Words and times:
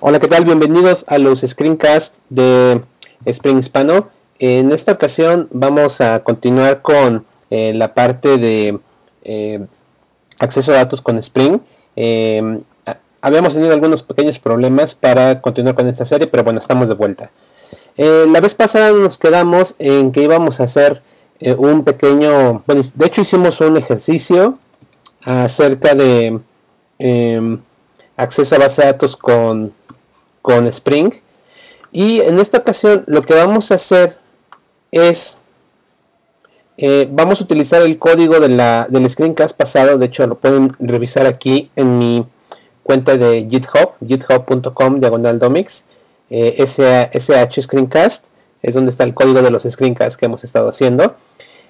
Hola, 0.00 0.18
¿qué 0.18 0.26
tal? 0.26 0.44
Bienvenidos 0.44 1.04
a 1.08 1.18
los 1.18 1.40
screencasts 1.42 2.20
de 2.28 2.82
Spring 3.26 3.58
Hispano. 3.58 4.08
En 4.38 4.72
esta 4.72 4.92
ocasión 4.92 5.48
vamos 5.52 6.00
a 6.00 6.24
continuar 6.24 6.82
con 6.82 7.24
eh, 7.50 7.72
la 7.74 7.94
parte 7.94 8.36
de 8.36 8.80
eh, 9.22 9.64
acceso 10.40 10.72
a 10.72 10.76
datos 10.76 11.00
con 11.00 11.16
Spring. 11.18 11.60
Em, 11.94 12.62
habíamos 13.20 13.54
tenido 13.54 13.72
algunos 13.72 14.02
pequeños 14.02 14.38
problemas 14.38 14.94
para 14.96 15.40
continuar 15.40 15.76
con 15.76 15.86
esta 15.86 16.04
serie, 16.04 16.26
pero 16.26 16.42
bueno, 16.42 16.58
estamos 16.58 16.88
de 16.88 16.94
vuelta. 16.94 17.30
Eh, 17.96 18.26
la 18.28 18.40
vez 18.40 18.54
pasada 18.54 18.90
nos 18.90 19.16
quedamos 19.16 19.76
en 19.78 20.10
que 20.10 20.22
íbamos 20.22 20.60
a 20.60 20.64
hacer 20.64 21.02
un 21.56 21.84
pequeño, 21.84 22.62
bueno, 22.66 22.82
de 22.94 23.06
hecho 23.06 23.20
hicimos 23.20 23.60
un 23.60 23.76
ejercicio 23.76 24.58
acerca 25.22 25.94
de 25.94 26.40
em, 26.98 27.60
acceso 28.16 28.56
a 28.56 28.58
base 28.58 28.82
de 28.82 28.88
datos 28.88 29.16
con 29.16 29.72
con 30.44 30.66
Spring. 30.66 31.10
Y 31.90 32.20
en 32.20 32.38
esta 32.38 32.58
ocasión 32.58 33.02
lo 33.06 33.22
que 33.22 33.32
vamos 33.32 33.72
a 33.72 33.76
hacer 33.76 34.18
es, 34.92 35.38
eh, 36.76 37.08
vamos 37.10 37.40
a 37.40 37.44
utilizar 37.44 37.80
el 37.80 37.98
código 37.98 38.38
de 38.40 38.50
la, 38.50 38.86
del 38.90 39.08
screencast 39.08 39.56
pasado, 39.56 39.96
de 39.96 40.04
hecho 40.04 40.26
lo 40.26 40.34
pueden 40.34 40.76
revisar 40.78 41.26
aquí 41.26 41.70
en 41.76 41.98
mi 41.98 42.26
cuenta 42.82 43.16
de 43.16 43.48
GitHub, 43.48 43.92
github.com 44.06 45.00
diagonal 45.00 45.38
domics, 45.38 45.86
eh, 46.28 46.56
SH 46.58 47.62
screencast, 47.62 48.24
es 48.60 48.74
donde 48.74 48.90
está 48.90 49.04
el 49.04 49.14
código 49.14 49.40
de 49.40 49.50
los 49.50 49.62
screencasts 49.62 50.18
que 50.18 50.26
hemos 50.26 50.44
estado 50.44 50.68
haciendo. 50.68 51.16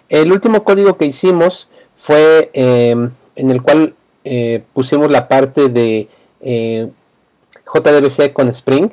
El 0.08 0.32
último 0.32 0.64
código 0.64 0.96
que 0.96 1.06
hicimos 1.06 1.68
fue 1.96 2.50
em, 2.54 3.12
en 3.36 3.50
el 3.50 3.62
cual 3.62 3.94
eh, 4.24 4.64
pusimos 4.72 5.12
la 5.12 5.28
parte 5.28 5.68
de 5.68 6.08
eh, 6.40 6.88
JDBC 7.74 8.32
con 8.32 8.48
Spring. 8.48 8.90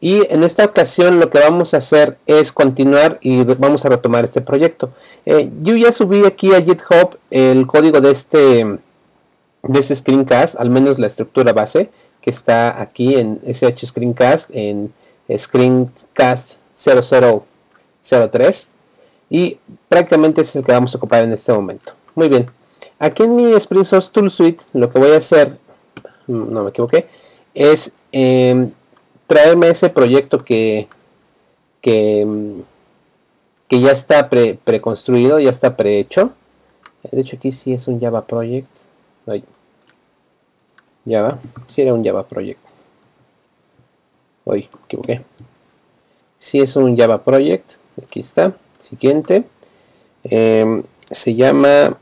Y 0.00 0.26
en 0.30 0.42
esta 0.44 0.64
ocasión 0.64 1.20
lo 1.20 1.30
que 1.30 1.38
vamos 1.38 1.72
a 1.72 1.78
hacer 1.78 2.18
es 2.26 2.52
continuar 2.52 3.18
y 3.22 3.42
vamos 3.44 3.86
a 3.86 3.88
retomar 3.88 4.24
este 4.24 4.40
proyecto. 4.42 4.92
Eh, 5.24 5.50
yo 5.62 5.76
ya 5.76 5.92
subí 5.92 6.26
aquí 6.26 6.52
a 6.52 6.60
GitHub 6.60 7.16
el 7.30 7.66
código 7.66 8.00
de 8.00 8.10
este, 8.10 8.64
de 9.62 9.78
este 9.78 9.94
screencast, 9.96 10.56
al 10.60 10.68
menos 10.68 10.98
la 10.98 11.06
estructura 11.06 11.54
base, 11.54 11.90
que 12.20 12.30
está 12.30 12.80
aquí 12.82 13.14
en 13.14 13.40
SH 13.46 13.86
Screencast, 13.86 14.50
en 14.52 14.92
Screencast 15.34 16.58
0003. 16.76 18.68
Y 19.30 19.58
prácticamente 19.88 20.42
es 20.42 20.54
el 20.54 20.64
que 20.64 20.72
vamos 20.72 20.94
a 20.94 20.98
ocupar 20.98 21.22
en 21.22 21.32
este 21.32 21.52
momento. 21.52 21.94
Muy 22.14 22.28
bien. 22.28 22.50
Aquí 22.98 23.22
en 23.22 23.34
mi 23.36 23.52
Spring 23.54 23.84
Source 23.84 24.10
Tool 24.12 24.30
Suite 24.30 24.64
lo 24.72 24.90
que 24.90 24.98
voy 24.98 25.12
a 25.12 25.16
hacer, 25.16 25.56
no 26.26 26.62
me 26.62 26.70
equivoqué, 26.70 27.08
es 27.54 27.92
eh, 28.16 28.70
traerme 29.26 29.68
ese 29.70 29.90
proyecto 29.90 30.44
que, 30.44 30.86
que, 31.80 32.24
que 33.66 33.80
ya 33.80 33.90
está 33.90 34.30
pre, 34.30 34.54
preconstruido, 34.62 35.40
ya 35.40 35.50
está 35.50 35.76
prehecho. 35.76 36.30
De 37.10 37.20
hecho 37.20 37.36
aquí 37.36 37.50
sí 37.50 37.72
es 37.72 37.88
un 37.88 38.00
Java 38.00 38.24
Project. 38.24 38.68
Java, 41.04 41.40
sí 41.68 41.82
era 41.82 41.92
un 41.92 42.04
Java 42.04 42.26
Project. 42.26 42.60
Hoy 44.44 44.68
equivoqué. 44.84 45.24
Sí 46.38 46.60
es 46.60 46.76
un 46.76 46.96
Java 46.96 47.24
Project. 47.24 47.72
Aquí 48.00 48.20
está. 48.20 48.54
Siguiente. 48.78 49.44
Em, 50.22 50.84
se 51.10 51.34
llama 51.34 51.98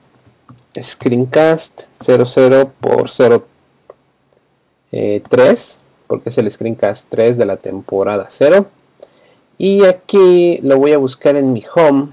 Screencast 0.78 1.84
00 2.04 2.70
por 2.80 3.10
03 3.10 3.42
3 5.28 5.81
porque 6.06 6.30
es 6.30 6.38
el 6.38 6.50
screencast 6.50 7.08
3 7.10 7.36
de 7.38 7.46
la 7.46 7.56
temporada 7.56 8.26
0 8.30 8.66
y 9.58 9.84
aquí 9.84 10.58
lo 10.62 10.78
voy 10.78 10.92
a 10.92 10.98
buscar 10.98 11.36
en 11.36 11.52
mi 11.52 11.64
home 11.74 12.08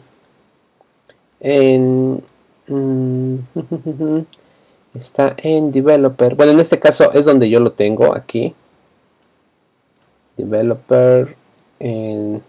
en 1.39 2.23
mm, 2.67 3.35
está 4.93 5.35
en 5.37 5.71
developer. 5.71 6.35
Bueno 6.35 6.51
en 6.51 6.59
este 6.59 6.79
caso 6.79 7.11
es 7.13 7.25
donde 7.25 7.49
yo 7.49 7.59
lo 7.59 7.71
tengo 7.71 8.15
aquí. 8.15 8.53
Developer 10.37 11.35
en 11.79 12.43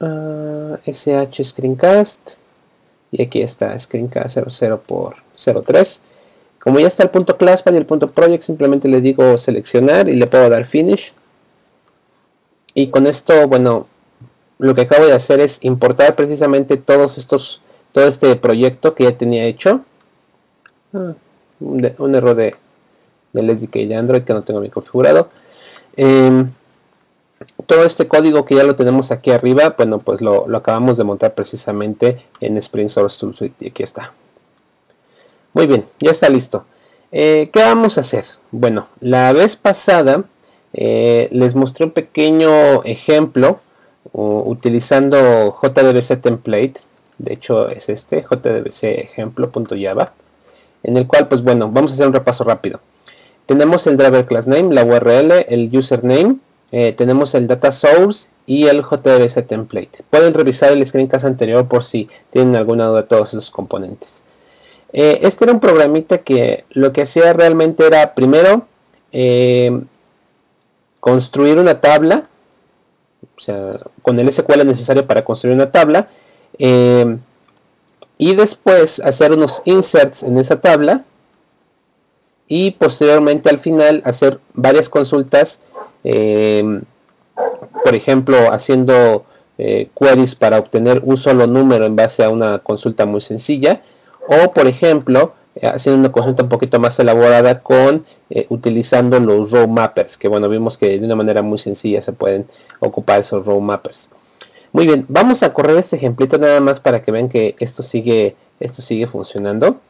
sh 0.00 1.44
screencast. 1.44 2.32
Y 3.12 3.22
aquí 3.22 3.42
está 3.42 3.78
screencast 3.78 4.38
00 4.48 4.80
por 4.82 5.16
03 5.36 6.02
como 6.66 6.80
ya 6.80 6.88
está 6.88 7.04
el 7.04 7.10
punto 7.10 7.36
classpath 7.36 7.74
y 7.74 7.76
el 7.76 7.86
punto 7.86 8.10
project, 8.10 8.42
simplemente 8.42 8.88
le 8.88 9.00
digo 9.00 9.38
seleccionar 9.38 10.08
y 10.08 10.16
le 10.16 10.26
puedo 10.26 10.50
dar 10.50 10.64
finish. 10.64 11.14
Y 12.74 12.88
con 12.88 13.06
esto, 13.06 13.46
bueno, 13.46 13.86
lo 14.58 14.74
que 14.74 14.80
acabo 14.80 15.06
de 15.06 15.12
hacer 15.12 15.38
es 15.38 15.58
importar 15.60 16.16
precisamente 16.16 16.76
todos 16.76 17.18
estos, 17.18 17.62
todo 17.92 18.08
este 18.08 18.34
proyecto 18.34 18.96
que 18.96 19.04
ya 19.04 19.16
tenía 19.16 19.44
hecho. 19.44 19.82
Ah, 20.92 21.14
un, 21.60 22.14
error 22.16 22.34
de, 22.34 22.56
del 23.32 23.56
SDK 23.56 23.86
de 23.86 23.94
Android 23.94 24.22
que 24.24 24.34
no 24.34 24.42
tengo 24.42 24.58
bien 24.58 24.72
configurado. 24.72 25.28
Em, 25.94 26.50
todo 27.66 27.84
este 27.84 28.08
código 28.08 28.44
que 28.44 28.56
ya 28.56 28.64
lo 28.64 28.74
tenemos 28.74 29.12
aquí 29.12 29.30
arriba, 29.30 29.76
bueno, 29.78 30.00
pues 30.00 30.20
lo, 30.20 30.48
lo 30.48 30.58
acabamos 30.58 30.96
de 30.96 31.04
montar 31.04 31.32
precisamente 31.36 32.26
en 32.40 32.58
Spring 32.58 32.88
Source 32.88 33.20
Tool 33.20 33.36
Suite 33.36 33.54
y 33.60 33.68
aquí 33.68 33.84
está. 33.84 34.12
Muy 35.56 35.66
bien, 35.66 35.86
ya 36.00 36.10
está 36.10 36.28
listo. 36.28 36.66
Eh, 37.12 37.48
¿Qué 37.50 37.60
vamos 37.60 37.96
a 37.96 38.02
hacer? 38.02 38.26
Bueno, 38.50 38.88
la 39.00 39.32
vez 39.32 39.56
pasada 39.56 40.24
eh, 40.74 41.30
les 41.32 41.54
mostré 41.54 41.86
un 41.86 41.92
pequeño 41.92 42.84
ejemplo 42.84 43.60
utilizando 44.12 45.56
JDBC 45.62 46.20
template. 46.20 46.74
De 47.16 47.32
hecho 47.32 47.70
es 47.70 47.88
este, 47.88 48.20
JDBC 48.20 48.84
ejemplo.java. 48.84 50.12
En 50.82 50.98
el 50.98 51.06
cual, 51.06 51.26
pues 51.26 51.42
bueno, 51.42 51.70
vamos 51.70 51.92
a 51.92 51.94
hacer 51.94 52.06
un 52.06 52.12
repaso 52.12 52.44
rápido. 52.44 52.80
Tenemos 53.46 53.86
el 53.86 53.96
driver 53.96 54.26
class 54.26 54.46
name, 54.46 54.74
la 54.74 54.84
URL, 54.84 55.46
el 55.48 55.74
username, 55.74 56.36
eh, 56.70 56.92
tenemos 56.92 57.34
el 57.34 57.46
data 57.46 57.72
source 57.72 58.28
y 58.44 58.66
el 58.66 58.82
JDBC 58.82 59.46
template. 59.46 60.04
Pueden 60.10 60.34
revisar 60.34 60.72
el 60.72 60.84
screencast 60.84 61.24
anterior 61.24 61.66
por 61.66 61.82
si 61.82 62.10
tienen 62.30 62.56
alguna 62.56 62.88
duda 62.88 63.00
de 63.00 63.08
todos 63.08 63.30
esos 63.30 63.50
componentes. 63.50 64.22
Eh, 64.92 65.20
este 65.22 65.44
era 65.44 65.52
un 65.52 65.60
programita 65.60 66.18
que 66.18 66.64
lo 66.70 66.92
que 66.92 67.02
hacía 67.02 67.32
realmente 67.32 67.86
era 67.86 68.14
primero 68.14 68.66
eh, 69.12 69.82
construir 71.00 71.58
una 71.58 71.80
tabla, 71.80 72.28
o 73.36 73.40
sea, 73.40 73.80
con 74.02 74.18
el 74.18 74.32
SQL 74.32 74.66
necesario 74.66 75.06
para 75.06 75.24
construir 75.24 75.54
una 75.54 75.70
tabla, 75.70 76.08
eh, 76.58 77.18
y 78.18 78.34
después 78.34 79.00
hacer 79.00 79.32
unos 79.32 79.60
inserts 79.64 80.22
en 80.22 80.38
esa 80.38 80.60
tabla, 80.60 81.04
y 82.48 82.70
posteriormente 82.72 83.50
al 83.50 83.58
final 83.58 84.02
hacer 84.04 84.40
varias 84.54 84.88
consultas, 84.88 85.60
por 86.02 87.94
ejemplo, 87.94 88.52
haciendo 88.52 89.24
queries 89.56 90.36
para 90.36 90.60
obtener 90.60 91.02
un 91.04 91.16
solo 91.16 91.48
número 91.48 91.86
en 91.86 91.96
base 91.96 92.22
a 92.22 92.30
una 92.30 92.60
consulta 92.60 93.04
muy 93.04 93.20
sencilla, 93.20 93.82
o 94.28 94.52
por 94.52 94.66
ejemplo 94.66 95.34
eh, 95.56 95.66
haciendo 95.66 96.00
una 96.00 96.12
consulta 96.12 96.42
un 96.42 96.48
poquito 96.48 96.78
más 96.78 96.98
elaborada 96.98 97.62
con 97.62 98.04
eh, 98.30 98.46
utilizando 98.50 99.18
los 99.20 99.50
row 99.50 99.66
mappers 99.66 100.16
que 100.16 100.28
bueno 100.28 100.48
vimos 100.48 100.78
que 100.78 100.98
de 100.98 101.04
una 101.06 101.16
manera 101.16 101.42
muy 101.42 101.58
sencilla 101.58 102.02
se 102.02 102.12
pueden 102.12 102.46
ocupar 102.80 103.20
esos 103.20 103.44
row 103.44 103.60
mappers. 103.60 104.10
Muy 104.72 104.86
bien 104.86 105.06
vamos 105.08 105.42
a 105.42 105.52
correr 105.54 105.78
este 105.78 105.96
ejemplito 105.96 106.38
nada 106.38 106.60
más 106.60 106.80
para 106.80 107.02
que 107.02 107.12
vean 107.12 107.28
que 107.28 107.56
esto 107.58 107.82
sigue 107.82 108.36
esto 108.60 108.82
sigue 108.82 109.06
funcionando. 109.06 109.80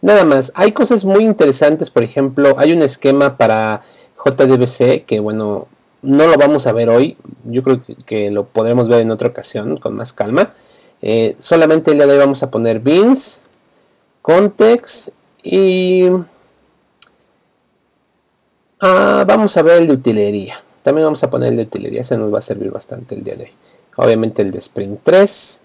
nada 0.00 0.24
más. 0.24 0.52
Hay 0.54 0.72
cosas 0.72 1.04
muy 1.04 1.24
interesantes. 1.24 1.90
Por 1.90 2.02
ejemplo, 2.02 2.54
hay 2.58 2.72
un 2.72 2.82
esquema 2.82 3.36
para 3.36 3.82
JDBC 4.24 5.04
que 5.04 5.18
bueno, 5.20 5.66
no 6.02 6.26
lo 6.26 6.36
vamos 6.36 6.66
a 6.66 6.72
ver 6.72 6.88
hoy. 6.88 7.16
Yo 7.44 7.62
creo 7.62 7.80
que, 8.06 8.30
lo 8.30 8.44
podremos 8.44 8.88
ver 8.88 9.00
en 9.00 9.10
otra 9.10 9.28
ocasión 9.28 9.76
con 9.78 9.94
más 9.96 10.12
calma. 10.12 10.54
Eh, 11.00 11.36
solamente 11.40 11.90
el 11.90 11.96
día 11.96 12.06
de 12.06 12.12
hoy 12.12 12.18
vamos 12.18 12.42
a 12.42 12.50
poner 12.50 12.78
beans 12.78 13.40
context 14.22 15.08
y 15.42 16.08
ah, 18.80 19.24
vamos 19.26 19.56
a 19.56 19.62
ver 19.62 19.82
el 19.82 19.88
de 19.88 19.94
utilería. 19.94 20.62
También 20.82 21.06
vamos 21.06 21.22
a 21.22 21.30
poner 21.30 21.50
el 21.50 21.56
de 21.56 21.62
utilería, 21.64 22.00
ese 22.00 22.16
nos 22.16 22.32
va 22.32 22.38
a 22.38 22.42
servir 22.42 22.70
bastante 22.70 23.14
el 23.14 23.24
día 23.24 23.36
de 23.36 23.44
hoy. 23.44 23.50
Obviamente 23.96 24.42
el 24.42 24.50
de 24.50 24.58
Spring 24.58 24.96
3, 25.02 25.60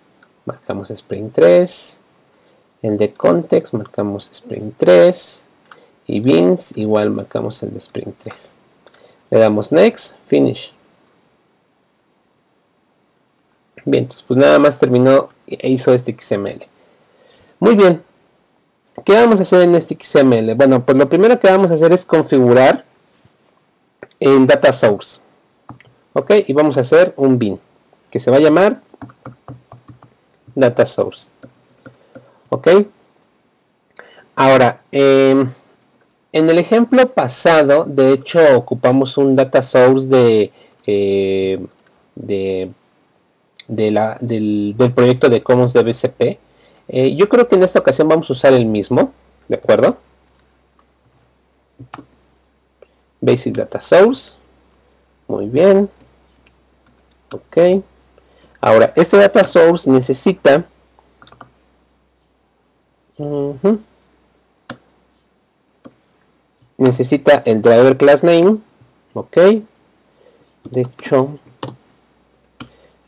marcamos 0.45 0.91
Spring 0.91 1.29
3. 1.31 2.00
El 2.81 2.97
de 2.97 3.13
context, 3.13 3.74
marcamos 3.74 4.29
Spring 4.31 4.71
3. 4.77 5.44
Y 6.07 6.19
beans, 6.19 6.75
igual 6.77 7.12
marcamos 7.12 7.62
el 7.63 7.71
de 7.71 7.79
Spring 7.79 8.13
3. 8.13 8.53
Le 9.29 9.39
damos 9.39 9.71
next, 9.71 10.15
finish. 10.27 10.74
Bien, 13.85 14.07
pues 14.27 14.38
nada 14.38 14.59
más 14.59 14.80
terminó 14.80 15.30
e 15.47 15.69
hizo 15.69 15.94
este 15.94 16.15
XML. 16.19 16.65
Muy 17.59 17.75
bien, 17.75 18.03
¿Qué 19.06 19.13
vamos 19.13 19.39
a 19.39 19.44
hacer 19.44 19.62
en 19.62 19.75
este 19.75 19.97
XML? 20.00 20.56
Bueno, 20.56 20.83
pues 20.83 20.97
lo 20.97 21.07
primero 21.07 21.39
que 21.39 21.50
vamos 21.50 21.71
a 21.71 21.75
hacer 21.75 21.94
es 21.94 22.06
configurar 22.06 22.83
el 24.19 24.47
data 24.47 24.73
source. 24.73 25.21
Ok, 26.13 26.31
y 26.47 26.53
vamos 26.53 26.77
a 26.77 26.81
hacer 26.81 27.13
un 27.15 27.38
bin 27.38 27.59
que 28.09 28.19
se 28.19 28.31
va 28.31 28.38
a 28.38 28.42
llamar 28.42 28.81
data 30.56 30.86
source. 30.86 31.30
Ok. 32.50 32.68
Ahora, 34.36 34.81
em, 34.92 35.51
en 36.31 36.50
el 36.50 36.59
ejemplo 36.59 37.13
pasado, 37.13 37.86
de 37.86 38.13
hecho, 38.13 38.39
ocupamos 38.56 39.18
un 39.18 39.36
data 39.36 39.62
source 39.63 40.07
de, 40.07 40.51
eh, 40.86 41.59
de, 42.15 42.71
la, 43.92 44.18
del, 44.21 44.75
proyecto 44.95 45.30
de 45.30 45.44
Commons 45.44 45.74
de 45.74 45.83
BCP 45.83 46.39
eh, 46.89 47.15
yo 47.15 47.27
creo 47.27 47.48
que 47.48 47.56
en 47.56 47.63
esta 47.63 47.80
ocasión 47.80 48.07
vamos 48.07 48.30
a 48.30 48.33
usar 48.33 48.54
el 48.54 48.65
mismo, 48.65 49.12
¿de 49.48 49.56
acuerdo? 49.56 49.98
Basic 53.19 53.56
Data 53.56 53.81
Source. 53.81 54.36
Muy 55.27 55.48
bien. 55.48 55.89
Ok. 57.33 57.83
Ahora, 58.62 58.94
este 58.95 59.18
Data 59.18 59.44
Source 59.44 59.89
necesita... 59.89 60.65
necesita 66.77 67.42
el 67.45 67.62
driver 67.62 67.98
class 67.98 68.24
name. 68.24 68.57
Ok. 69.13 69.38
De 70.69 70.81
hecho, 70.81 71.39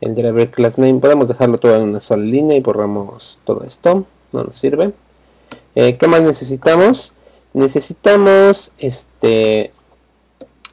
el 0.00 0.14
driver 0.14 0.50
class 0.50 0.78
name 0.78 0.98
podemos 0.98 1.28
dejarlo 1.28 1.58
todo 1.58 1.76
en 1.76 1.82
una 1.82 2.00
sola 2.00 2.24
línea 2.24 2.56
y 2.56 2.60
borramos 2.60 3.38
todo 3.44 3.64
esto 3.64 4.06
no 4.32 4.44
nos 4.44 4.56
sirve 4.56 4.92
eh, 5.74 5.96
¿qué 5.96 6.08
más 6.08 6.22
necesitamos? 6.22 7.12
necesitamos 7.52 8.72
este 8.78 9.72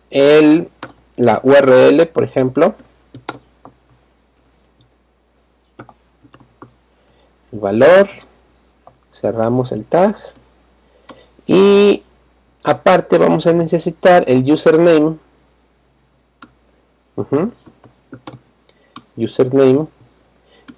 el 0.09 0.69
la 1.17 1.41
URL 1.43 2.07
por 2.07 2.23
ejemplo 2.23 2.75
valor 7.59 8.07
cerramos 9.11 9.71
el 9.71 9.85
tag 9.85 10.15
y 11.45 12.03
aparte 12.63 13.17
vamos 13.17 13.47
a 13.47 13.53
necesitar 13.53 14.23
el 14.27 14.49
username. 14.51 15.17
Username. 19.15 19.87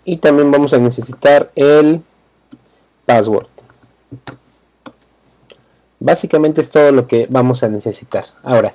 Y 0.05 0.17
también 0.17 0.51
vamos 0.51 0.73
a 0.73 0.77
necesitar 0.77 1.51
el 1.55 2.01
password. 3.05 3.47
Básicamente 5.99 6.61
es 6.61 6.69
todo 6.69 6.91
lo 6.91 7.07
que 7.07 7.27
vamos 7.29 7.63
a 7.63 7.69
necesitar. 7.69 8.25
Ahora 8.43 8.73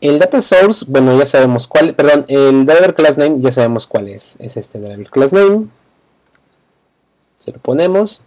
el 0.00 0.18
data 0.18 0.42
source 0.42 0.84
bueno 0.86 1.16
ya 1.18 1.24
sabemos 1.24 1.66
cuál 1.66 1.94
perdón 1.94 2.26
el 2.28 2.66
driver 2.66 2.94
class 2.94 3.16
name 3.16 3.40
ya 3.40 3.52
sabemos 3.52 3.86
cuál 3.86 4.08
es. 4.08 4.36
Es 4.38 4.56
este 4.56 4.78
driver 4.78 5.08
class 5.08 5.32
name 5.32 5.68
se 7.46 7.52
lo 7.52 7.58
ponemos 7.58 8.20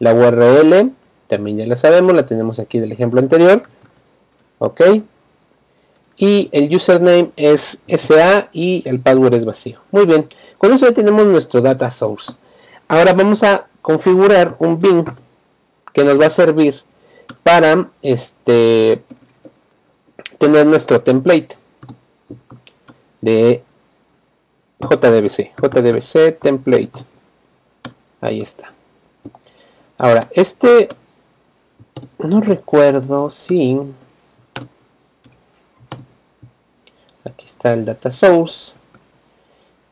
la 0.00 0.12
url 0.12 0.92
también 1.28 1.58
ya 1.58 1.66
la 1.66 1.76
sabemos 1.76 2.12
la 2.14 2.26
tenemos 2.26 2.58
aquí 2.58 2.80
del 2.80 2.90
ejemplo 2.90 3.20
anterior 3.20 3.62
ok 4.58 4.82
y 6.16 6.48
el 6.52 6.74
username 6.74 7.30
es 7.36 7.78
SA 7.86 8.48
y 8.52 8.82
el 8.86 9.00
password 9.00 9.34
es 9.34 9.44
vacío. 9.44 9.80
Muy 9.90 10.06
bien, 10.06 10.28
con 10.58 10.72
eso 10.72 10.86
ya 10.88 10.94
tenemos 10.94 11.26
nuestro 11.26 11.60
data 11.60 11.90
source. 11.90 12.32
Ahora 12.88 13.12
vamos 13.12 13.42
a 13.42 13.68
configurar 13.82 14.56
un 14.58 14.78
bin 14.78 15.04
que 15.92 16.04
nos 16.04 16.20
va 16.20 16.26
a 16.26 16.30
servir 16.30 16.82
para 17.42 17.90
este 18.02 19.02
tener 20.38 20.66
nuestro 20.66 21.00
template 21.00 21.56
de 23.20 23.62
JDBC, 24.80 25.52
JDBC 25.60 26.38
template. 26.38 27.15
Ahí 28.20 28.40
está. 28.40 28.72
Ahora, 29.98 30.26
este 30.32 30.88
no 32.18 32.40
recuerdo 32.40 33.30
si 33.30 33.80
el 37.72 37.84
data 37.84 38.10
source. 38.10 38.72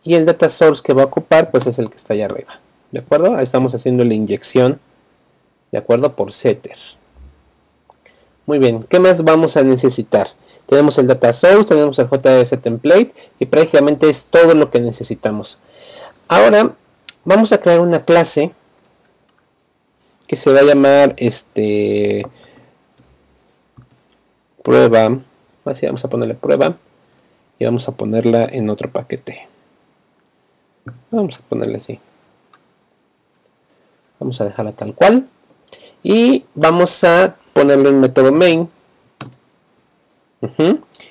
Y 0.03 0.15
el 0.15 0.27
data 0.27 0.49
source 0.49 0.83
que 0.83 0.93
va 0.93 1.03
a 1.03 1.07
ocupar 1.07 1.51
pues 1.51 1.67
es 1.67 1.79
el 1.79 1.89
que 1.89 1.97
está 1.97 2.15
allá 2.15 2.27
arriba. 2.27 2.61
De 2.91 3.01
acuerdo 3.01 3.39
estamos 3.39 3.75
haciendo 3.75 4.05
la 4.05 4.15
inyección 4.15 4.81
de 5.73 5.79
acuerdo 5.79 6.15
por 6.15 6.33
setter. 6.33 6.77
Muy 8.47 8.59
bien 8.59 8.85
qué 8.85 9.01
más 9.01 9.25
vamos 9.25 9.57
a 9.57 9.63
necesitar 9.63 10.29
tenemos 10.67 10.99
el 10.99 11.07
data 11.07 11.33
source 11.33 11.65
tenemos 11.65 11.99
el 11.99 12.09
JS 12.09 12.61
template 12.61 13.15
y 13.39 13.47
prácticamente 13.47 14.09
es 14.09 14.27
todo 14.27 14.55
lo 14.55 14.71
que 14.71 14.81
necesitamos. 14.81 15.59
Ahora 16.29 16.75
vamos 17.25 17.53
a 17.53 17.59
crear 17.59 17.81
una 17.81 18.05
clase 18.05 18.53
que 20.27 20.37
se 20.37 20.53
va 20.53 20.61
a 20.61 20.65
llamar 20.65 21.15
este 21.19 22.27
prueba 24.63 25.19
así 25.65 25.87
vamos 25.87 26.05
a 26.05 26.09
ponerle 26.09 26.35
prueba 26.35 26.77
y 27.59 27.65
vamos 27.65 27.89
a 27.89 27.93
ponerla 27.93 28.45
en 28.51 28.69
otro 28.71 28.91
paquete. 28.91 29.47
Vamos 31.11 31.39
a 31.39 31.43
ponerle 31.49 31.79
así. 31.79 31.99
Vamos 34.19 34.41
a 34.41 34.45
dejarla 34.45 34.73
tal 34.73 34.95
cual 34.95 35.29
y 36.03 36.45
vamos 36.55 37.05
a 37.05 37.37
ponerle 37.53 37.91
un 37.91 38.01
método 38.01 38.33
main. 38.33 38.69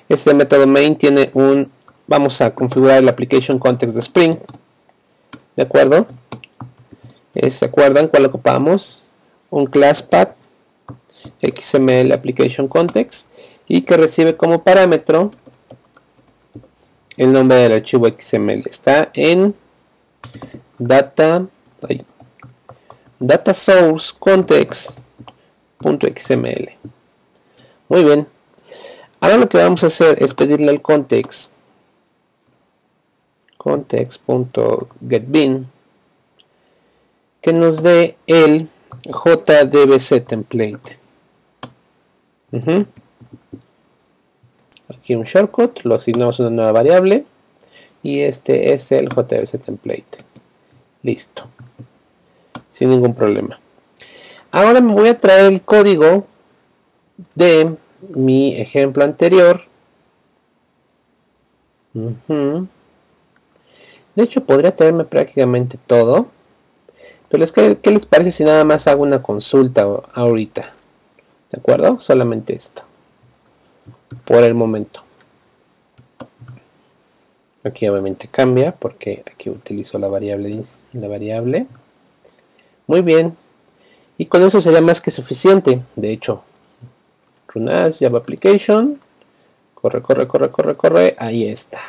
Este 0.08 0.32
método 0.34 0.66
main 0.66 0.96
tiene 0.96 1.30
un 1.34 1.70
vamos 2.06 2.40
a 2.40 2.54
configurar 2.54 2.98
el 2.98 3.08
application 3.08 3.58
context 3.58 3.94
de 3.94 4.00
Spring 4.00 4.36
de 5.56 5.62
acuerdo 5.62 6.06
eh, 7.34 7.50
se 7.50 7.64
acuerdan 7.64 8.08
cuál 8.08 8.26
ocupamos 8.26 9.02
un 9.50 9.64
class 9.66 10.02
path 10.02 10.36
xml 11.40 12.12
application 12.12 12.68
context 12.68 13.30
y 13.66 13.80
que 13.82 13.96
recibe 13.96 14.36
como 14.36 14.62
parámetro 14.62 15.30
el 17.16 17.32
nombre 17.32 17.56
del 17.58 17.72
archivo 17.72 18.06
XML 18.08 18.62
está 18.66 19.10
en 19.14 19.54
data 20.78 21.46
data 23.18 23.54
source 23.54 24.12
context.xml 24.18 26.84
muy 27.88 28.02
bien. 28.02 28.26
Ahora 29.20 29.36
lo 29.36 29.48
que 29.48 29.58
vamos 29.58 29.84
a 29.84 29.88
hacer 29.88 30.22
es 30.22 30.34
pedirle 30.34 30.70
al 30.70 30.82
context 30.82 31.50
context.getBin 33.74 35.66
que 37.40 37.52
nos 37.52 37.82
dé 37.82 38.16
el 38.26 38.68
JDBC 39.04 40.24
template. 40.24 40.98
Aquí 44.88 45.16
un 45.16 45.24
shortcut 45.24 45.80
lo 45.82 45.96
asignamos 45.96 46.38
una 46.38 46.50
nueva 46.50 46.72
variable 46.72 47.26
y 48.02 48.20
este 48.20 48.72
es 48.72 48.92
el 48.92 49.08
JDBC 49.08 49.60
template. 49.64 50.24
Listo. 51.02 51.48
Sin 52.70 52.90
ningún 52.90 53.14
problema. 53.14 53.58
Ahora 54.52 54.80
me 54.80 54.92
voy 54.92 55.08
a 55.08 55.18
traer 55.18 55.52
el 55.52 55.62
código 55.62 56.26
de 57.34 57.74
mi 58.08 58.54
ejemplo 58.54 59.02
anterior 59.02 59.64
de 64.14 64.22
hecho 64.22 64.44
podría 64.44 64.74
traerme 64.74 65.04
prácticamente 65.04 65.78
todo. 65.86 66.26
Pero 67.28 67.42
es 67.42 67.52
que 67.52 67.78
¿qué 67.78 67.90
les 67.90 68.06
parece 68.06 68.32
si 68.32 68.44
nada 68.44 68.64
más 68.64 68.86
hago 68.86 69.02
una 69.02 69.22
consulta 69.22 69.86
ahorita 70.12 70.72
de 71.54 71.60
acuerdo 71.60 72.00
solamente 72.00 72.54
esto. 72.54 72.82
Por 74.24 74.42
el 74.42 74.54
momento. 74.54 75.04
Aquí 77.62 77.88
obviamente 77.88 78.26
cambia 78.28 78.72
porque 78.72 79.22
aquí 79.24 79.50
utilizo 79.50 79.98
la 79.98 80.08
variable 80.08 80.62
la 80.92 81.08
variable. 81.08 81.66
Muy 82.88 83.02
bien. 83.02 83.36
Y 84.18 84.26
con 84.26 84.42
eso 84.42 84.60
sería 84.60 84.80
más 84.80 85.00
que 85.00 85.12
suficiente. 85.12 85.82
De 85.94 86.10
hecho 86.10 86.42
runas 87.46 87.98
java 88.00 88.18
application. 88.18 89.00
Corre 89.74 90.02
corre 90.02 90.26
corre 90.26 90.50
corre 90.50 90.76
corre. 90.76 91.16
Ahí 91.18 91.46
está 91.46 91.80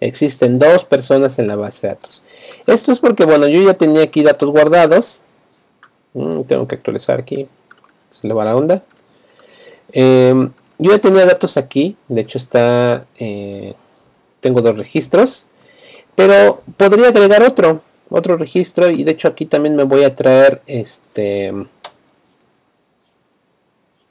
existen 0.00 0.58
dos 0.58 0.84
personas 0.84 1.38
en 1.38 1.46
la 1.46 1.56
base 1.56 1.86
de 1.86 1.94
datos. 1.94 2.22
Esto 2.66 2.92
es 2.92 2.98
porque 2.98 3.24
bueno 3.24 3.46
yo 3.48 3.62
ya 3.62 3.74
tenía 3.74 4.02
aquí 4.02 4.22
datos 4.22 4.50
guardados. 4.50 5.20
Mm, 6.14 6.42
tengo 6.42 6.66
que 6.66 6.76
actualizar 6.76 7.20
aquí. 7.20 7.48
Se 8.10 8.26
le 8.26 8.34
va 8.34 8.44
la 8.44 8.56
onda. 8.56 8.82
Em, 9.92 10.50
yo 10.78 10.90
ya 10.90 10.98
tenía 10.98 11.26
datos 11.26 11.56
aquí. 11.56 11.96
De 12.08 12.22
hecho 12.22 12.38
está 12.38 13.06
eh, 13.18 13.74
tengo 14.40 14.62
dos 14.62 14.76
registros. 14.76 15.46
Pero 16.16 16.62
podría 16.76 17.08
agregar 17.08 17.42
otro 17.42 17.82
otro 18.08 18.36
registro. 18.36 18.90
Y 18.90 19.04
de 19.04 19.12
hecho 19.12 19.28
aquí 19.28 19.46
también 19.46 19.76
me 19.76 19.84
voy 19.84 20.04
a 20.04 20.14
traer 20.14 20.62
este 20.66 21.52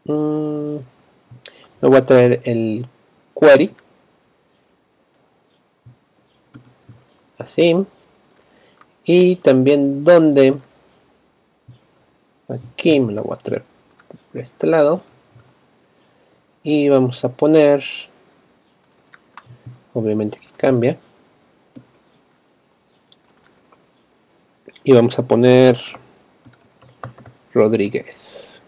mm, 0.05 0.74
me 1.81 1.88
voy 1.88 1.98
a 1.98 2.05
traer 2.05 2.41
el 2.43 2.88
query 3.39 3.72
así 7.39 7.86
y 9.03 9.38
también 9.38 10.03
donde 10.03 10.55
aquí 12.48 13.00
me 13.00 13.13
lo 13.13 13.24
voy 13.24 13.36
a 13.36 13.41
traer 13.41 13.63
por 14.31 14.41
este 14.41 14.67
lado. 14.67 15.01
Y 16.62 16.89
vamos 16.89 17.24
a 17.25 17.29
poner 17.29 17.84
obviamente 19.93 20.38
que 20.38 20.51
cambia. 20.55 20.98
Y 24.84 24.93
vamos 24.93 25.17
a 25.17 25.24
poner 25.24 25.79
Rodríguez. 27.53 28.62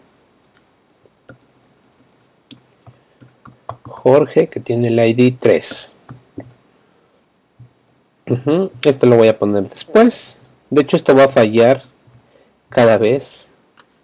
Jorge 3.84 4.48
que 4.48 4.58
tiene 4.58 4.88
el 4.88 4.98
ID 4.98 5.36
3 5.38 5.92
esto 8.82 9.06
lo 9.06 9.16
voy 9.16 9.28
a 9.28 9.38
poner 9.38 9.64
después 9.64 10.40
de 10.70 10.82
hecho 10.82 10.96
esto 10.96 11.14
va 11.14 11.24
a 11.24 11.28
fallar 11.28 11.82
cada 12.68 12.98
vez 12.98 13.48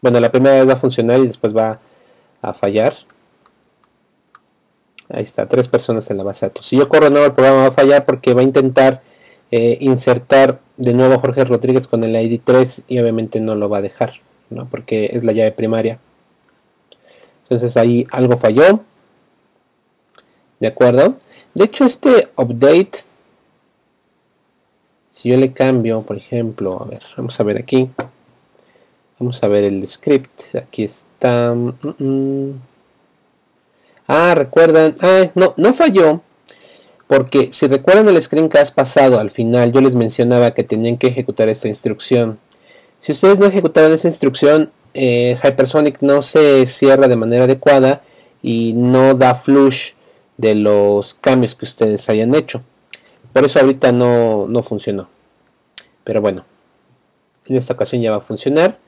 bueno 0.01 0.21
la 0.21 0.31
primera 0.31 0.57
vez 0.57 0.69
va 0.69 0.73
a 0.75 0.81
funcionar 0.81 1.21
y 1.21 1.29
después 1.29 1.57
va 1.57 1.79
a 2.43 2.53
fallar 2.53 2.95
ahí 5.09 5.23
está 5.23 5.49
tres 5.49 5.69
personas 5.69 6.11
en 6.11 6.19
la 6.19 6.25
base 6.25 6.47
de 6.47 6.53
si 6.63 6.77
yo 6.77 6.89
corro 6.89 7.11
nuevo 7.11 7.27
el 7.27 7.33
programa 7.33 7.63
va 7.63 7.69
a 7.69 7.73
fallar 7.73 8.05
porque 8.05 8.35
va 8.35 8.41
a 8.41 8.45
intentar 8.45 9.03
eh, 9.51 9.79
insertar 9.81 10.61
de 10.77 10.93
nuevo 10.93 11.19
Jorge 11.19 11.45
Rodríguez 11.45 11.89
con 11.89 12.05
el 12.05 12.15
ID 12.15 12.41
3 12.45 12.83
y 12.87 12.99
obviamente 12.99 13.41
no 13.41 13.55
lo 13.55 13.69
va 13.69 13.79
a 13.79 13.83
dejar, 13.83 14.15
¿no? 14.51 14.69
Porque 14.69 15.11
es 15.13 15.25
la 15.25 15.33
llave 15.33 15.53
primaria. 15.53 15.99
Entonces 17.45 17.77
ahí 17.77 18.07
algo 18.11 18.37
falló. 18.37 18.81
¿De 20.61 20.67
acuerdo? 20.67 21.17
De 21.55 21.65
hecho 21.65 21.85
este 21.85 22.29
update, 22.37 23.05
si 25.19 25.31
yo 25.31 25.37
le 25.37 25.53
cambio, 25.53 26.03
por 26.03 26.17
ejemplo, 26.17 26.81
a 26.81 26.85
ver, 26.85 27.03
vamos 27.17 27.41
a 27.41 27.43
ver 27.43 27.59
aquí. 27.59 27.91
Vamos 29.19 29.43
a 29.43 29.49
ver 29.49 29.65
el 29.65 29.85
script. 29.89 30.55
Aquí 30.55 30.85
está. 30.85 31.53
Mm, 31.53 31.75
mm. 31.99 32.61
Ah, 34.07 34.35
recuerdan. 34.37 34.95
Ah, 35.01 35.29
no, 35.35 35.55
no 35.57 35.75
falló 35.75 36.23
porque 37.09 37.49
si 37.53 37.67
recuerdan 37.67 38.07
el 38.09 38.23
screencast 38.23 38.73
pasado, 38.73 39.19
al 39.19 39.31
final 39.31 39.73
yo 39.73 39.81
les 39.81 39.97
mencionaba 39.97 40.53
que 40.53 40.63
tenían 40.63 40.99
que 40.99 41.09
ejecutar 41.09 41.49
esta 41.49 41.67
instrucción. 41.67 42.39
Si 43.01 43.11
ustedes 43.11 43.41
no 43.41 43.47
ejecutaron 43.47 43.93
esa 43.93 44.07
instrucción, 44.07 44.71
eh, 44.95 45.37
Hypersonic 45.43 46.01
no 46.01 46.23
se 46.23 46.65
cierra 46.67 47.09
de 47.09 47.17
manera 47.17 47.45
adecuada 47.45 48.03
y 48.41 48.73
no 48.75 49.15
da 49.15 49.35
flush 49.35 49.95
de 50.37 50.55
los 50.55 51.15
cambios 51.15 51.57
que 51.57 51.65
ustedes 51.65 52.09
hayan 52.09 52.37
hecho. 52.37 52.63
Por 53.33 53.45
eso 53.45 53.61
ahorita 53.61 53.93
no, 53.93 54.47
no 54.49 54.63
funcionó. 54.63 55.09
Pero 56.05 56.21
bueno, 56.21 56.45
en 57.47 57.57
esta 57.57 57.75
ocasión 57.75 58.03
ya 58.03 58.11
va 58.11 58.19
a 58.19 58.21
funcionar. 58.21 58.79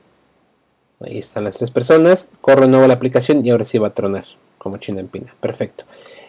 Ahí 1.00 1.18
están 1.18 1.44
las 1.44 1.56
tres 1.58 1.70
personas. 1.70 2.28
Corre 2.40 2.68
nuevo 2.68 2.86
la 2.86 2.94
aplicación 2.94 3.44
y 3.44 3.50
ahora 3.50 3.64
sí 3.64 3.78
va 3.78 3.88
a 3.88 3.94
tronar 3.94 4.24
como 4.58 4.76
china 4.76 5.00
en 5.00 5.08
pina. 5.08 5.34
Perfecto. 5.40 5.84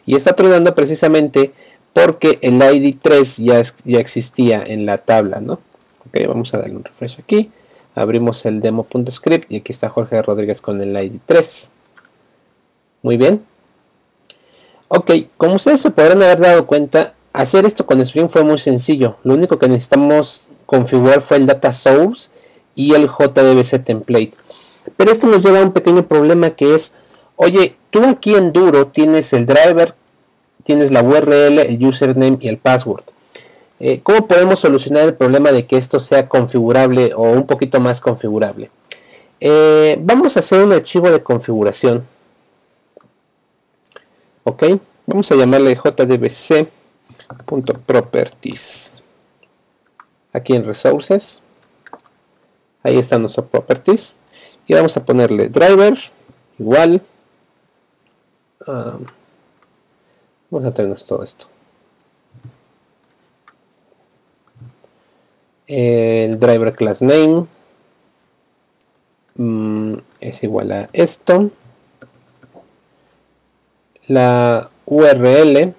Y 0.05 0.15
está 0.15 0.33
tronando 0.33 0.73
precisamente 0.73 1.53
porque 1.93 2.39
el 2.41 2.61
ID 2.61 2.97
3 3.01 3.37
ya, 3.37 3.61
ya 3.83 3.99
existía 3.99 4.63
en 4.63 4.85
la 4.85 4.99
tabla, 4.99 5.41
¿no? 5.41 5.59
Ok, 6.07 6.27
vamos 6.27 6.53
a 6.53 6.59
darle 6.59 6.75
un 6.75 6.83
refresh 6.83 7.19
aquí. 7.19 7.51
Abrimos 7.93 8.45
el 8.45 8.61
demo.script 8.61 9.51
y 9.51 9.57
aquí 9.57 9.73
está 9.73 9.89
Jorge 9.89 10.21
Rodríguez 10.21 10.61
con 10.61 10.81
el 10.81 10.95
ID 10.95 11.19
3. 11.25 11.69
Muy 13.01 13.17
bien. 13.17 13.43
Ok, 14.87 15.11
como 15.37 15.55
ustedes 15.55 15.81
se 15.81 15.91
podrán 15.91 16.23
haber 16.23 16.39
dado 16.39 16.67
cuenta, 16.67 17.13
hacer 17.33 17.65
esto 17.65 17.85
con 17.85 18.01
Spring 18.01 18.29
fue 18.29 18.43
muy 18.43 18.59
sencillo. 18.59 19.17
Lo 19.23 19.33
único 19.33 19.59
que 19.59 19.67
necesitamos 19.67 20.47
configurar 20.65 21.21
fue 21.21 21.37
el 21.37 21.45
data 21.45 21.73
source 21.73 22.29
y 22.75 22.93
el 22.93 23.07
JDBC 23.07 23.83
template. 23.83 24.33
Pero 24.97 25.11
esto 25.11 25.27
nos 25.27 25.43
lleva 25.43 25.59
a 25.59 25.63
un 25.63 25.73
pequeño 25.73 26.07
problema 26.07 26.51
que 26.51 26.75
es, 26.75 26.93
oye, 27.35 27.75
tú 27.89 28.03
aquí 28.05 28.35
en 28.35 28.51
Duro 28.51 28.87
tienes 28.87 29.33
el 29.33 29.45
driver 29.45 29.95
tienes 30.63 30.91
la 30.91 31.03
URL, 31.03 31.59
el 31.59 31.85
username 31.85 32.37
y 32.39 32.47
el 32.47 32.57
password. 32.57 33.03
Eh, 33.79 34.01
¿Cómo 34.03 34.27
podemos 34.27 34.59
solucionar 34.59 35.05
el 35.05 35.15
problema 35.15 35.51
de 35.51 35.65
que 35.65 35.77
esto 35.77 35.99
sea 35.99 36.29
configurable 36.29 37.13
o 37.15 37.23
un 37.23 37.47
poquito 37.47 37.79
más 37.79 37.99
configurable? 37.99 38.69
Eh, 39.39 39.97
vamos 40.01 40.37
a 40.37 40.41
hacer 40.41 40.63
un 40.63 40.71
archivo 40.71 41.09
de 41.09 41.23
configuración. 41.23 42.05
Ok, 44.43 44.63
vamos 45.07 45.31
a 45.31 45.35
llamarle 45.35 45.77
jdbc.properties. 47.45 48.93
Aquí 50.33 50.55
en 50.55 50.65
resources. 50.65 51.41
Ahí 52.83 52.97
están 52.97 53.21
nuestros 53.21 53.47
properties. 53.47 54.15
Y 54.67 54.73
vamos 54.73 54.95
a 54.97 55.05
ponerle 55.05 55.49
driver 55.49 55.97
igual. 56.57 57.01
Ah, 58.67 58.97
Vamos 60.51 60.67
a 60.69 60.73
tenernos 60.73 61.05
todo 61.05 61.23
esto. 61.23 61.45
El 65.65 66.37
driver 66.37 66.75
class 66.75 67.01
name 67.01 67.47
mm, 69.35 69.93
es 70.19 70.43
igual 70.43 70.73
a 70.73 70.89
esto. 70.91 71.51
La 74.07 74.69
URL 74.85 75.73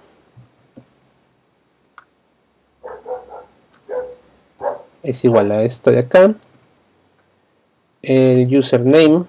es 5.02 5.24
igual 5.24 5.52
a 5.52 5.62
esto 5.62 5.90
de 5.90 6.00
acá. 6.00 6.34
El 8.02 8.56
username 8.56 9.26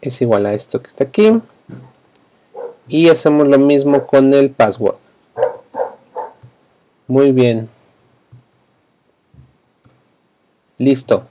es 0.00 0.20
igual 0.20 0.46
a 0.46 0.54
esto 0.54 0.82
que 0.82 0.88
está 0.88 1.04
aquí 1.04 1.40
y 2.88 3.08
hacemos 3.08 3.46
lo 3.46 3.58
mismo 3.58 4.06
con 4.06 4.34
el 4.34 4.50
password 4.50 4.96
Muy 7.06 7.32
bien. 7.32 7.68
Listo. 10.78 11.24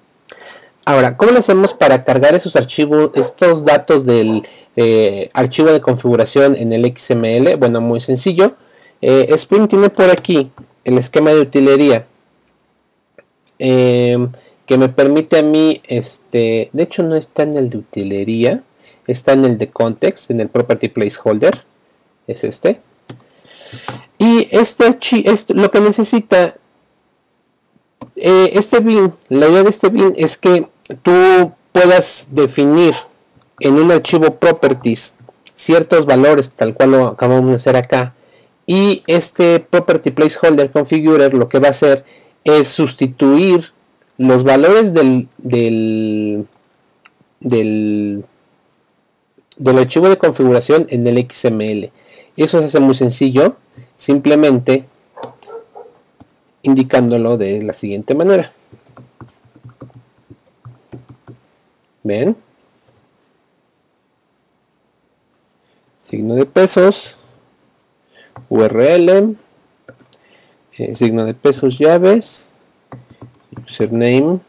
Ahora, 0.86 1.18
¿cómo 1.18 1.32
lo 1.32 1.40
hacemos 1.40 1.74
para 1.74 2.04
cargar 2.04 2.36
esos 2.36 2.56
archivos, 2.56 3.12
estos 3.16 3.66
datos 3.66 4.06
del 4.06 4.44
eh, 4.82 5.30
archivo 5.34 5.74
de 5.74 5.82
configuración 5.82 6.56
en 6.56 6.72
el 6.72 6.86
XML? 6.86 7.58
Bueno, 7.58 7.82
muy 7.82 8.00
sencillo. 8.00 8.56
Eh, 9.02 9.28
Spring 9.32 9.68
tiene 9.68 9.90
por 9.90 10.10
aquí 10.10 10.52
el 10.86 10.98
esquema 10.98 11.32
de 11.32 11.42
utilería 11.42 12.08
em, 13.58 14.32
que 14.66 14.78
me 14.78 14.88
permite 14.88 15.40
a 15.40 15.44
mí, 15.44 15.82
este, 15.86 16.70
de 16.72 16.84
hecho 16.84 17.04
no 17.04 17.16
está 17.16 17.44
en 17.44 17.58
el 17.58 17.70
de 17.70 17.80
utilería, 17.80 18.64
está 19.06 19.34
en 19.34 19.44
el 19.44 19.58
de 19.58 19.70
context, 19.70 20.32
en 20.32 20.40
el 20.40 20.48
property 20.48 20.88
placeholder, 20.88 21.66
es 22.28 22.46
este. 22.46 22.80
Y 24.18 24.48
este, 24.52 24.98
este 25.26 25.56
lo 25.56 25.72
que 25.72 25.82
necesita 25.82 26.56
eh, 28.16 28.52
este 28.54 28.80
bin, 28.80 29.14
la 29.28 29.50
idea 29.50 29.64
de 29.64 29.70
este 29.72 29.90
bin 29.90 30.14
es 30.16 30.38
que 30.38 30.70
tú 31.04 31.52
puedas 31.74 32.30
definir 32.32 32.96
en 33.60 33.76
un 33.76 33.92
archivo 33.92 34.36
properties 34.36 35.14
ciertos 35.56 36.06
valores 36.06 36.52
tal 36.52 36.74
cual 36.74 36.92
lo 36.92 37.08
acabamos 37.08 37.50
de 37.50 37.56
hacer 37.56 37.76
acá 37.76 38.14
y 38.66 39.04
este 39.08 39.60
property 39.60 40.12
placeholder 40.12 40.72
configurer 40.72 41.34
lo 41.34 41.50
que 41.50 41.60
va 41.60 41.70
a 41.70 41.72
hacer 41.72 42.06
es 42.44 42.68
sustituir 42.68 43.72
los 44.18 44.44
valores 44.44 44.94
del, 44.94 45.28
del, 45.38 46.46
del, 47.40 48.26
del 49.58 49.78
archivo 49.78 50.10
de 50.10 50.18
configuración 50.18 50.86
en 50.90 51.08
el 51.08 51.26
XML. 51.28 51.90
Eso 52.36 52.60
se 52.60 52.66
hace 52.66 52.80
muy 52.80 52.96
sencillo, 52.96 53.56
simplemente 53.98 54.86
indicándolo 56.62 57.38
de 57.38 57.64
la 57.64 57.74
siguiente 57.74 58.14
manera. 58.14 58.54
¿Ven? 62.04 62.36
Signo 66.10 66.34
de 66.34 66.46
pesos, 66.46 67.16
URL, 68.50 69.38
eh, 70.78 70.96
signo 70.96 71.26
de 71.26 71.36
pesos 71.36 71.78
llaves, 71.78 72.50
username, 73.64 74.40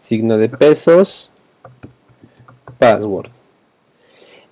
signo 0.00 0.36
de 0.36 0.50
pesos, 0.50 1.30
password. 2.78 3.30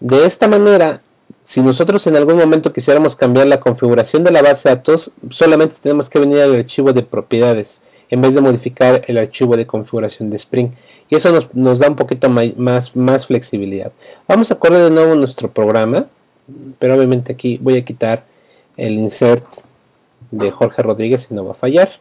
De 0.00 0.24
esta 0.24 0.48
manera 0.48 1.02
si 1.44 1.60
nosotros 1.60 2.06
en 2.08 2.16
algún 2.16 2.38
momento 2.38 2.72
quisiéramos 2.72 3.14
cambiar 3.14 3.46
la 3.46 3.60
configuración 3.60 4.24
de 4.24 4.32
la 4.32 4.42
base 4.42 4.68
de 4.68 4.74
datos, 4.74 5.12
solamente 5.30 5.76
tenemos 5.80 6.10
que 6.10 6.18
venir 6.18 6.40
al 6.40 6.56
archivo 6.56 6.92
de 6.92 7.02
propiedades 7.02 7.80
en 8.10 8.20
vez 8.20 8.34
de 8.34 8.40
modificar 8.40 9.02
el 9.06 9.18
archivo 9.18 9.56
de 9.56 9.66
configuración 9.66 10.30
de 10.30 10.36
Spring. 10.36 10.70
Y 11.08 11.16
eso 11.16 11.48
nos, 11.54 11.78
da 11.78 11.88
un 11.88 11.96
poquito 11.96 12.28
más, 12.28 12.94
más 12.96 13.26
flexibilidad. 13.26 13.92
Vamos 14.28 14.50
a 14.50 14.56
correr 14.56 14.84
de 14.84 14.90
nuevo 14.90 15.14
nuestro 15.14 15.50
programa, 15.50 16.06
pero 16.78 16.96
obviamente 16.96 17.32
aquí 17.32 17.58
voy 17.60 17.76
a 17.76 17.84
quitar 17.84 18.24
el 18.76 18.92
insert 18.92 19.44
de 20.30 20.50
Jorge 20.50 20.82
Rodríguez 20.82 21.28
y 21.30 21.34
no 21.34 21.44
va 21.44 21.52
a 21.52 21.54
fallar. 21.54 21.98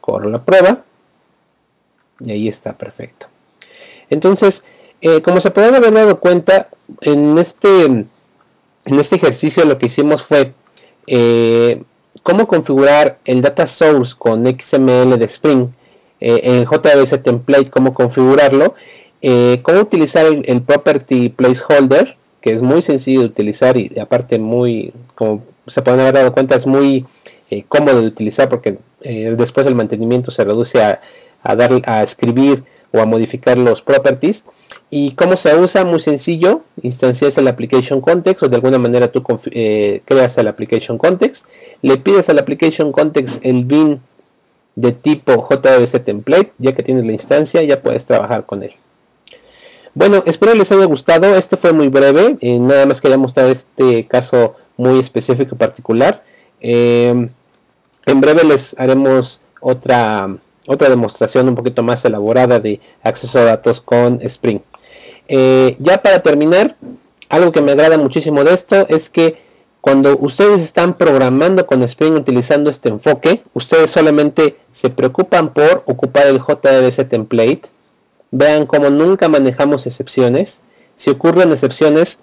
Corro 0.00 0.30
la 0.30 0.42
prueba 0.42 0.84
y 2.20 2.30
ahí 2.32 2.48
está 2.48 2.72
perfecto. 2.72 3.26
Entonces, 4.10 4.64
eh, 5.00 5.22
como 5.22 5.40
se 5.40 5.50
pueden 5.50 5.74
haber 5.74 5.92
dado 5.92 6.18
cuenta, 6.18 6.68
en 7.02 7.38
este 7.38 8.06
en 8.90 8.98
este 8.98 9.16
ejercicio 9.16 9.64
lo 9.64 9.78
que 9.78 9.86
hicimos 9.86 10.22
fue 10.22 10.54
eh, 11.06 11.82
cómo 12.22 12.46
configurar 12.46 13.18
el 13.24 13.42
data 13.42 13.66
source 13.66 14.14
con 14.18 14.44
XML 14.46 15.18
de 15.18 15.24
Spring, 15.24 15.68
eh, 16.20 16.40
en 16.42 16.64
JBS 16.64 17.22
template, 17.22 17.70
cómo 17.70 17.94
configurarlo, 17.94 18.74
eh, 19.22 19.60
cómo 19.62 19.80
utilizar 19.80 20.26
el, 20.26 20.62
property 20.62 21.28
placeholder, 21.28 22.16
que 22.40 22.52
es 22.52 22.62
muy 22.62 22.82
sencillo 22.82 23.20
de 23.20 23.26
utilizar 23.26 23.76
y 23.76 23.98
aparte 24.00 24.38
muy, 24.38 24.92
como 25.14 25.42
se 25.66 25.82
pueden 25.82 26.00
haber 26.00 26.14
dado 26.14 26.32
cuenta, 26.32 26.54
es 26.54 26.66
muy 26.66 27.06
cómodo 27.68 28.00
de 28.02 28.06
utilizar 28.06 28.48
porque 28.48 28.78
después 29.00 29.66
el 29.66 29.74
mantenimiento 29.74 30.30
se 30.30 30.44
reduce 30.44 30.82
a, 30.82 31.00
a, 31.42 31.56
dar, 31.56 31.70
a 31.86 32.02
escribir 32.02 32.64
o 32.92 33.00
a 33.00 33.06
modificar 33.06 33.58
los 33.58 33.82
properties. 33.82 34.44
¿Y 34.90 35.12
cómo 35.12 35.36
se 35.36 35.54
usa? 35.54 35.84
Muy 35.84 36.00
sencillo, 36.00 36.62
instancias 36.82 37.36
el 37.36 37.48
application 37.48 38.00
context 38.00 38.42
o 38.42 38.48
de 38.48 38.56
alguna 38.56 38.78
manera 38.78 39.08
tú 39.08 39.22
eh, 39.50 40.00
creas 40.04 40.38
el 40.38 40.48
application 40.48 40.96
context, 40.96 41.46
le 41.82 41.98
pides 41.98 42.28
al 42.30 42.38
application 42.38 42.92
context 42.92 43.44
el 43.44 43.64
bin 43.64 44.00
de 44.76 44.92
tipo 44.92 45.46
JVC 45.50 46.04
template, 46.04 46.52
ya 46.58 46.74
que 46.74 46.82
tienes 46.82 47.04
la 47.04 47.12
instancia 47.12 47.62
ya 47.62 47.82
puedes 47.82 48.06
trabajar 48.06 48.46
con 48.46 48.62
él. 48.62 48.72
Bueno, 49.94 50.22
espero 50.26 50.54
les 50.54 50.70
haya 50.70 50.84
gustado, 50.84 51.34
este 51.34 51.56
fue 51.56 51.72
muy 51.72 51.88
breve, 51.88 52.36
eh, 52.40 52.58
nada 52.60 52.86
más 52.86 53.00
quería 53.00 53.18
mostrar 53.18 53.50
este 53.50 54.06
caso 54.06 54.54
muy 54.76 55.00
específico 55.00 55.54
y 55.54 55.58
particular. 55.58 56.22
Eh, 56.60 57.28
en 58.06 58.20
breve 58.20 58.44
les 58.44 58.78
haremos 58.78 59.40
otra, 59.60 60.36
otra 60.68 60.90
demostración 60.90 61.48
un 61.48 61.54
poquito 61.54 61.82
más 61.82 62.04
elaborada 62.04 62.60
de 62.60 62.80
acceso 63.02 63.38
a 63.38 63.44
datos 63.44 63.80
con 63.80 64.20
Spring. 64.20 64.60
Eh, 65.26 65.76
ya 65.78 66.02
para 66.02 66.20
terminar, 66.20 66.76
algo 67.30 67.52
que 67.52 67.62
me 67.62 67.72
agrada 67.72 67.96
muchísimo 67.96 68.44
de 68.44 68.52
esto 68.52 68.86
es 68.88 69.08
que 69.08 69.38
cuando 69.80 70.18
ustedes 70.18 70.60
están 70.60 70.98
programando 70.98 71.66
con 71.66 71.82
Spring 71.82 72.12
utilizando 72.12 72.68
este 72.68 72.90
enfoque, 72.90 73.42
ustedes 73.54 73.90
solamente 73.90 74.58
se 74.70 74.90
preocupan 74.90 75.54
por 75.54 75.84
ocupar 75.86 76.26
el 76.26 76.38
JDBC 76.38 77.08
template. 77.08 77.62
Vean 78.30 78.66
cómo 78.66 78.90
nunca 78.90 79.26
manejamos 79.28 79.86
excepciones. 79.86 80.60
Si 80.96 81.08
ocurren 81.08 81.50
excepciones, 81.50 82.18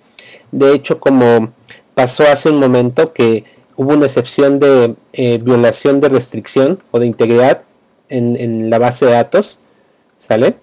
de 0.52 0.74
hecho 0.74 1.00
como 1.00 1.52
pasó 1.96 2.24
hace 2.28 2.50
un 2.52 2.60
momento 2.60 3.12
que 3.12 3.46
hubo 3.76 3.94
una 3.94 4.06
excepción 4.06 4.60
de 4.60 4.94
eh, 5.14 5.40
violación 5.40 6.00
de 6.00 6.10
restricción 6.10 6.84
o 6.92 7.00
de 7.00 7.08
integridad 7.08 7.64
en, 8.10 8.70
la 8.70 8.80
base 8.80 9.06
de 9.06 9.12
datos, 9.12 9.60
¿sale? 10.18 10.58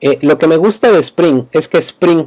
Eh, 0.00 0.18
lo 0.22 0.38
que 0.38 0.46
me 0.46 0.56
gusta 0.56 0.92
de 0.92 0.98
Spring 0.98 1.44
es 1.52 1.68
que 1.68 1.78
Spring 1.78 2.26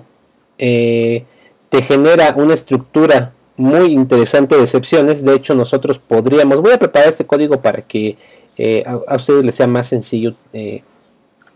eh, 0.57 1.25
te 1.69 1.81
genera 1.81 2.33
una 2.35 2.53
estructura 2.53 3.33
muy 3.57 3.93
interesante 3.93 4.55
de 4.55 4.63
excepciones. 4.63 5.23
De 5.23 5.35
hecho, 5.35 5.53
nosotros 5.53 5.99
podríamos, 5.99 6.61
voy 6.61 6.73
a 6.73 6.79
preparar 6.79 7.09
este 7.09 7.25
código 7.25 7.61
para 7.61 7.81
que 7.81 8.17
eh, 8.57 8.83
a, 8.85 9.15
ustedes 9.15 9.45
les 9.45 9.55
sea 9.55 9.67
más 9.67 9.87
sencillo 9.87 10.35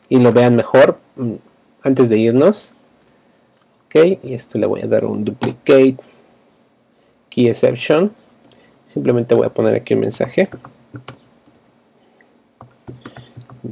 y 0.09 0.19
lo 0.19 0.31
vean 0.31 0.55
mejor 0.55 0.99
mm, 1.15 1.33
antes 1.81 2.09
de 2.09 2.17
irnos. 2.17 2.73
Ok, 3.87 4.19
y 4.23 4.33
esto 4.33 4.57
le 4.57 4.65
voy 4.65 4.81
a 4.81 4.87
dar 4.87 5.05
un 5.05 5.23
duplicate 5.23 5.97
key 7.29 7.47
exception. 7.47 8.11
Simplemente 8.87 9.33
voy 9.33 9.47
a 9.47 9.53
poner 9.53 9.73
aquí 9.75 9.95
un 9.95 10.01
mensaje. 10.01 10.49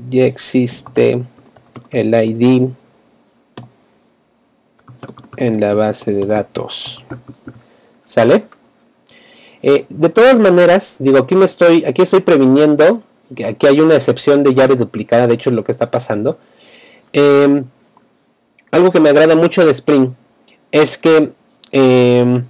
Ya 0.10 0.26
existe 0.26 1.24
el 1.92 2.14
ID 2.14 2.70
en 5.38 5.60
la 5.60 5.74
base 5.74 6.14
de 6.14 6.26
datos. 6.26 7.04
¿Sale? 8.04 8.46
Eh, 9.64 9.86
de 9.90 10.10
todas 10.10 10.40
maneras, 10.40 10.96
digo, 11.00 11.20
aquí 11.20 11.36
me 11.36 11.46
estoy, 11.46 11.86
aquí 11.86 12.02
estoy 12.02 12.22
previniendo 12.22 13.04
que 13.36 13.46
aquí 13.46 13.68
hay 13.68 13.80
una 13.80 13.96
excepción 13.96 14.44
de 14.44 14.54
llave 14.54 14.76
duplicada, 14.76 15.28
de 15.28 15.36
hecho 15.36 15.52
lo 15.52 15.64
que 15.64 15.72
está 15.72 15.92
pasando. 15.92 16.38
Em, 17.14 17.66
algo 18.72 18.92
que 18.92 19.00
me 19.00 19.10
agrada 19.10 19.36
mucho 19.36 19.66
de 19.66 19.72
Spring 19.72 20.14
es 20.72 20.98
que 20.98 21.32
em, 21.72 22.46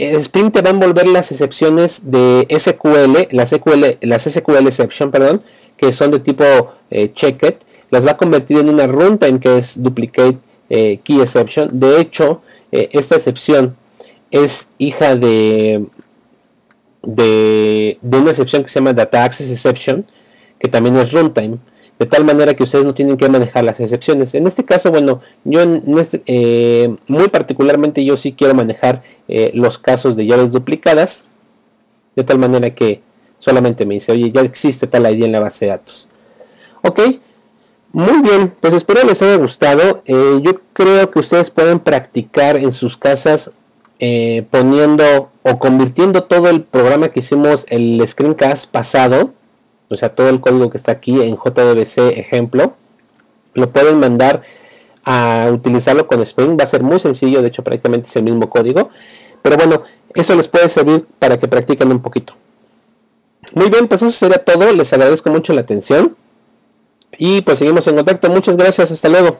Spring 0.00 0.50
te 0.50 0.62
va 0.62 0.70
a 0.70 0.72
envolver 0.72 1.06
las 1.06 1.30
excepciones 1.30 2.10
de 2.10 2.46
SQL, 2.50 3.34
las 3.36 3.50
SQL, 3.50 3.98
las 4.00 4.22
SQL 4.22 4.66
exception, 4.66 5.10
perdón, 5.10 5.40
que 5.76 5.92
son 5.92 6.10
de 6.10 6.20
tipo 6.20 6.44
eh, 6.90 7.12
checked, 7.12 7.56
las 7.90 8.06
va 8.06 8.12
a 8.12 8.16
convertir 8.16 8.58
en 8.58 8.68
una 8.70 8.86
runtime 8.86 9.40
que 9.40 9.58
es 9.58 9.82
duplicate 9.82 10.38
eh, 10.70 11.00
key 11.02 11.20
exception. 11.20 11.68
De 11.78 12.00
hecho, 12.00 12.40
eh, 12.72 12.88
esta 12.92 13.16
excepción 13.16 13.76
es 14.30 14.68
hija 14.78 15.16
de, 15.16 15.84
de, 17.02 17.98
una 18.02 18.30
excepción 18.30 18.62
que 18.62 18.68
se 18.68 18.78
llama 18.78 18.92
data 18.92 19.24
access 19.24 19.50
exception, 19.50 20.06
que 20.58 20.68
también 20.68 20.96
es 20.96 21.12
runtime 21.12 21.58
de 22.00 22.06
tal 22.06 22.24
manera 22.24 22.54
que 22.54 22.64
ustedes 22.64 22.84
no 22.84 22.94
tienen 22.94 23.16
que 23.16 23.28
manejar 23.28 23.62
las 23.62 23.78
excepciones. 23.78 24.34
En 24.34 24.48
este 24.48 24.64
caso, 24.64 24.90
bueno, 24.90 25.20
yo 25.44 25.60
este, 26.00 26.96
muy 27.06 27.28
particularmente 27.28 28.04
yo 28.04 28.16
sí 28.16 28.32
quiero 28.32 28.54
manejar 28.54 29.02
los 29.54 29.78
casos 29.78 30.16
de 30.16 30.26
llaves 30.26 30.50
duplicadas, 30.50 31.28
de 32.16 32.24
tal 32.24 32.38
manera 32.38 32.74
que 32.74 33.02
solamente 33.38 33.86
me 33.86 33.94
dice, 33.94 34.12
oye, 34.12 34.32
ya 34.32 34.40
existe 34.40 34.86
tal 34.86 35.08
ID 35.08 35.24
en 35.24 35.32
la 35.32 35.40
base 35.40 35.66
de 35.66 35.70
datos. 35.72 36.08
Ok, 36.82 37.00
muy 37.92 38.22
bien, 38.22 38.54
pues 38.60 38.72
espero 38.72 39.02
les 39.04 39.20
haya 39.20 39.36
gustado. 39.36 40.02
Eh, 40.06 40.40
yo 40.42 40.60
creo 40.72 41.10
que 41.10 41.18
ustedes 41.18 41.50
pueden 41.50 41.80
practicar 41.80 42.56
en 42.56 42.72
sus 42.72 42.96
casas 42.96 43.50
eh, 43.98 44.46
poniendo 44.50 45.30
o 45.42 45.58
convirtiendo 45.58 46.22
todo 46.22 46.48
el 46.48 46.62
programa 46.62 47.08
que 47.08 47.18
hicimos 47.18 47.66
el 47.68 48.00
screencast 48.06 48.70
pasado, 48.70 49.34
o 49.90 49.96
sea, 49.96 50.14
todo 50.14 50.28
el 50.28 50.40
código 50.40 50.70
que 50.70 50.78
está 50.78 50.92
aquí 50.92 51.20
en 51.20 51.36
JDBC 51.36 52.16
ejemplo, 52.16 52.74
lo 53.54 53.70
pueden 53.70 53.98
mandar 53.98 54.42
a 55.04 55.48
utilizarlo 55.52 56.06
con 56.06 56.20
Spring. 56.22 56.58
Va 56.58 56.64
a 56.64 56.68
ser 56.68 56.82
muy 56.82 57.00
sencillo, 57.00 57.42
de 57.42 57.48
hecho 57.48 57.64
prácticamente 57.64 58.08
es 58.08 58.16
el 58.16 58.22
mismo 58.22 58.48
código. 58.48 58.90
Pero 59.42 59.56
bueno, 59.56 59.82
eso 60.14 60.34
les 60.36 60.46
puede 60.46 60.68
servir 60.68 61.06
para 61.18 61.38
que 61.38 61.48
practiquen 61.48 61.90
un 61.90 62.00
poquito. 62.00 62.34
Muy 63.54 63.68
bien, 63.68 63.88
pues 63.88 64.02
eso 64.02 64.12
sería 64.12 64.44
todo. 64.44 64.72
Les 64.72 64.92
agradezco 64.92 65.30
mucho 65.30 65.52
la 65.52 65.62
atención. 65.62 66.16
Y 67.18 67.40
pues 67.40 67.58
seguimos 67.58 67.86
en 67.88 67.96
contacto. 67.96 68.30
Muchas 68.30 68.56
gracias. 68.56 68.92
Hasta 68.92 69.08
luego. 69.08 69.38